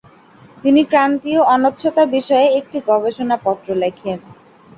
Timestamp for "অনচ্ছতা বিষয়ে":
1.53-2.47